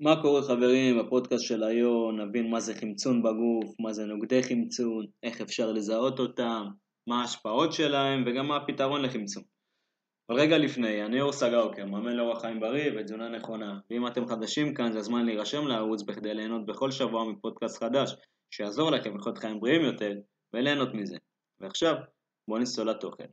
[0.00, 5.06] מה קורה חברים בפודקאסט של היום, נבין מה זה חמצון בגוף, מה זה נוגדי חמצון,
[5.22, 6.64] איך אפשר לזהות אותם,
[7.06, 9.42] מה ההשפעות שלהם וגם מה הפתרון לחמצון.
[10.30, 14.74] אבל רגע לפני, אני אור סגאוקר, מאמן לאורח חיים בריא ותזונה נכונה, ואם אתם חדשים
[14.74, 18.14] כאן זה הזמן להירשם לערוץ בכדי ליהנות בכל שבוע מפודקאסט חדש
[18.50, 20.12] שיעזור לכם לחיות חיים בריאים יותר
[20.52, 21.16] וליהנות מזה.
[21.60, 21.94] ועכשיו
[22.48, 23.26] בואו נצלול לתוכן.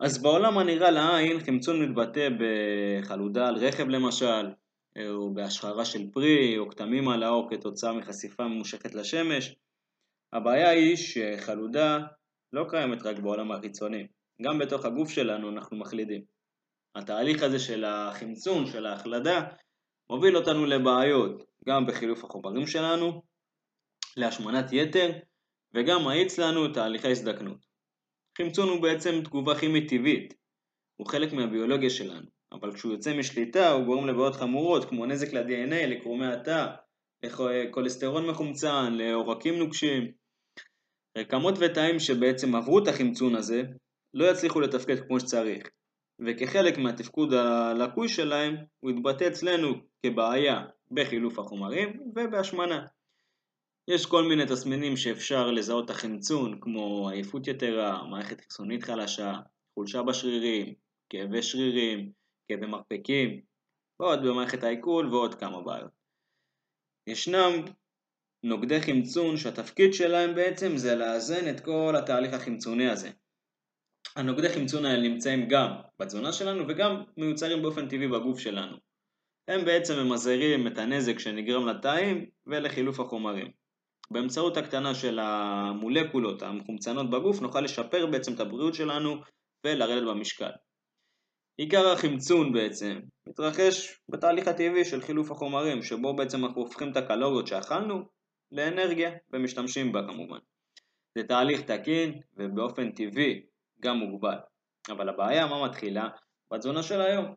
[0.00, 4.46] אז בעולם הנראה לעין חמצון מתבטא בחלודה על רכב למשל,
[4.98, 9.54] או בהשחרה של פרי או כתמים על האור כתוצאה מחשיפה ממושכת לשמש.
[10.32, 11.98] הבעיה היא שחלודה
[12.52, 14.06] לא קיימת רק בעולם החיצוני,
[14.42, 16.24] גם בתוך הגוף שלנו אנחנו מחלידים.
[16.94, 19.40] התהליך הזה של החמצון, של ההחלדה,
[20.10, 23.22] מוביל אותנו לבעיות, גם בחילוף החומרים שלנו,
[24.16, 25.10] להשמנת יתר,
[25.74, 27.66] וגם מאיץ לנו תהליכי הזדקנות.
[28.38, 30.34] חמצון הוא בעצם תגובה כימית טבעית,
[30.96, 32.33] הוא חלק מהביולוגיה שלנו.
[32.54, 36.66] אבל כשהוא יוצא משליטה הוא גורם לבעיות חמורות כמו נזק ל-DNA, לקרומי התא,
[37.22, 40.12] לכולסטרון מחומצן, לעורקים נוקשים.
[41.18, 43.62] רקמות ותאים שבעצם עברו את החמצון הזה
[44.14, 45.68] לא יצליחו לתפקד כמו שצריך,
[46.26, 49.74] וכחלק מהתפקוד הלקוי שלהם הוא יתבטא אצלנו
[50.06, 52.86] כבעיה בחילוף החומרים ובהשמנה.
[53.90, 59.32] יש כל מיני תסמינים שאפשר לזהות את החמצון כמו עייפות יתרה, מערכת חיסונית חלשה,
[59.74, 60.74] חולשה בשרירים,
[61.10, 62.12] כאבי שרירים,
[62.48, 63.40] כאבי מרפקים,
[64.00, 65.90] ועוד במערכת העיכול ועוד כמה בעיות.
[67.06, 67.64] ישנם
[68.42, 73.10] נוגדי חמצון שהתפקיד שלהם בעצם זה לאזן את כל התהליך החמצוני הזה.
[74.16, 78.76] הנוגדי חמצון האלה נמצאים גם בתזונה שלנו וגם מיוצרים באופן טבעי בגוף שלנו.
[79.48, 83.50] הם בעצם ממזערים את הנזק שנגרם לתאים ולחילוף החומרים.
[84.10, 89.16] באמצעות הקטנה של המולקולות המחומצנות בגוף נוכל לשפר בעצם את הבריאות שלנו
[89.64, 90.50] ולרדת במשקל.
[91.56, 97.46] עיקר החמצון בעצם מתרחש בתהליך הטבעי של חילוף החומרים, שבו בעצם אנחנו הופכים את הקלוריות
[97.46, 98.02] שאכלנו
[98.52, 100.38] לאנרגיה ומשתמשים בה כמובן.
[101.18, 103.42] זה תהליך תקין ובאופן טבעי
[103.80, 104.36] גם מוגבל.
[104.90, 106.08] אבל הבעיה מה מתחילה?
[106.52, 107.34] בתזונה של היום.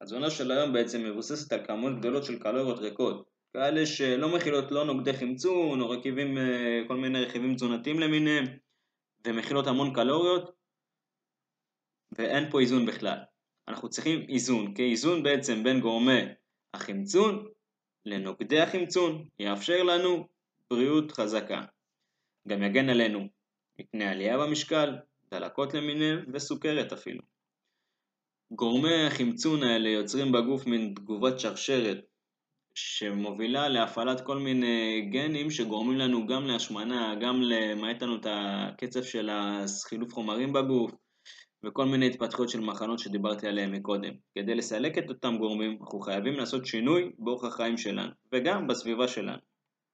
[0.00, 4.84] התזונה של היום בעצם מבוססת על כמות גדולות של קלוריות ריקות, כאלה שלא מכילות לא
[4.84, 8.44] נוגדי חמצון או רכיבים, אה, כל מיני רכיבים תזונתיים למיניהם,
[9.26, 10.52] ומכילות המון קלוריות,
[12.12, 13.18] ואין פה איזון בכלל.
[13.70, 16.20] אנחנו צריכים איזון, כי איזון בעצם בין גורמי
[16.74, 17.46] החמצון
[18.06, 20.28] לנוגדי החמצון יאפשר לנו
[20.70, 21.62] בריאות חזקה.
[22.48, 23.28] גם יגן עלינו
[23.80, 24.96] מפני עלייה במשקל,
[25.30, 27.22] דלקות למיניהם וסוכרת אפילו.
[28.52, 31.98] גורמי החמצון האלה יוצרים בגוף מין תגובת שרשרת
[32.74, 39.30] שמובילה להפעלת כל מיני גנים שגורמים לנו גם להשמנה, גם למעט לנו את הקצב של
[39.32, 40.92] החילוף חומרים בגוף,
[41.64, 44.12] וכל מיני התפתחויות של מחנות שדיברתי עליהן מקודם.
[44.34, 49.38] כדי לסלק את אותם גורמים, אנחנו חייבים לעשות שינוי באורח החיים שלנו, וגם בסביבה שלנו.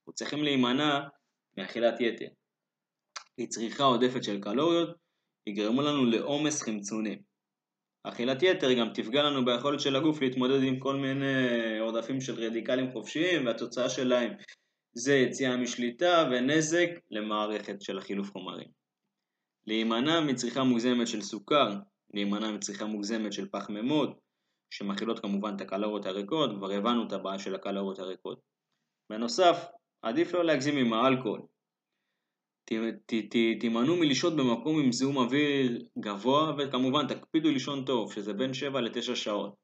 [0.00, 1.00] אנחנו צריכים להימנע
[1.58, 2.28] מאכילת יתר.
[3.36, 4.96] כי צריכה עודפת של קלוריות
[5.46, 7.16] יגרמו לנו לעומס חמצוני.
[8.04, 12.92] אכילת יתר גם תפגע לנו ביכולת של הגוף להתמודד עם כל מיני עודפים של רדיקלים
[12.92, 14.32] חופשיים, והתוצאה שלהם
[14.92, 18.83] זה יציאה משליטה ונזק למערכת של החילוף חומרים.
[19.66, 21.70] להימנע מצריכה מוגזמת של סוכר,
[22.14, 24.18] להימנע מצריכה מוגזמת של פחמימות,
[24.70, 28.40] שמכילות כמובן את הקלוריות הריקות, כבר הבנו את הבעיה של הקלוריות הריקות.
[29.10, 29.66] בנוסף,
[30.02, 31.40] עדיף לא להגזים עם האלכוהול.
[33.60, 39.14] תימנעו מלשהות במקום עם זיהום אוויר גבוה, וכמובן תקפידו לישון טוב, שזה בין 7 ל-9
[39.14, 39.54] שעות.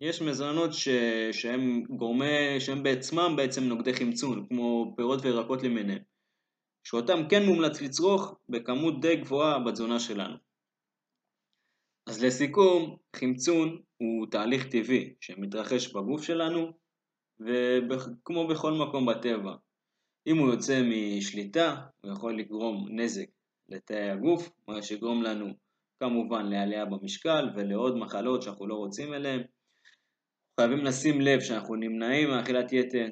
[0.00, 0.88] יש מזונות ש...
[1.32, 6.02] שהם גורמי, שהם בעצמם בעצם נוגדי חמצון, כמו פירות וירקות למיניהם.
[6.88, 10.36] שאותם כן מומלץ לצרוך בכמות די גבוהה בתזונה שלנו.
[12.06, 16.72] אז לסיכום, חמצון הוא תהליך טבעי שמתרחש בגוף שלנו
[17.40, 19.54] וכמו בכל מקום בטבע.
[20.26, 23.28] אם הוא יוצא משליטה, הוא יכול לגרום נזק
[23.68, 25.46] לתאי הגוף, מה שיגרום לנו
[26.00, 29.42] כמובן לעלייה במשקל ולעוד מחלות שאנחנו לא רוצים אליהן.
[30.60, 33.06] חייבים לשים לב שאנחנו נמנעים מאכילת יתר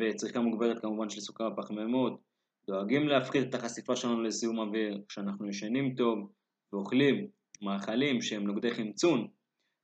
[0.00, 2.31] וצריכה מוגברת כמובן של סוכר ופחמימות,
[2.66, 6.32] דואגים להפחית את החשיפה שלנו לזיהום אוויר כשאנחנו ישנים טוב
[6.72, 7.28] ואוכלים
[7.62, 9.28] מאכלים שהם נוגדי חמצון,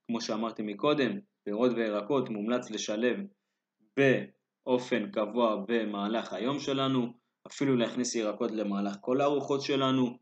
[0.06, 3.16] כמו שאמרתי מקודם, פירות וירקות מומלץ לשלב
[3.96, 7.12] באופן קבוע במהלך היום שלנו,
[7.46, 10.18] אפילו להכניס ירקות למהלך כל הארוחות שלנו.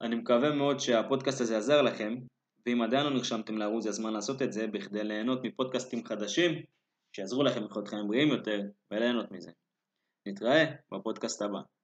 [0.00, 2.16] אני מקווה מאוד שהפודקאסט הזה עזר לכם,
[2.66, 6.62] ואם עדיין לא נרשמתם לערוץ זה הזמן לעשות את זה בכדי ליהנות מפודקאסטים חדשים
[7.16, 8.60] שיעזרו לכם לחיות חיים בריאים יותר
[8.90, 9.50] וליהנות מזה.
[10.30, 11.79] נתראה בפודקאסט הבא.